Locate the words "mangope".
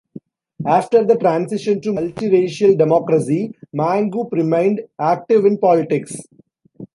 3.71-4.31